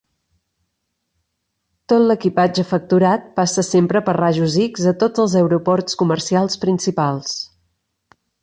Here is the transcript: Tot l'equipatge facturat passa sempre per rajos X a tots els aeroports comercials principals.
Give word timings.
Tot 1.93 2.05
l'equipatge 2.11 2.65
facturat 2.71 3.29
passa 3.41 3.65
sempre 3.69 4.03
per 4.09 4.17
rajos 4.19 4.57
X 4.67 4.89
a 4.93 4.97
tots 5.05 5.27
els 5.27 5.39
aeroports 5.43 6.01
comercials 6.03 6.61
principals. 6.65 7.37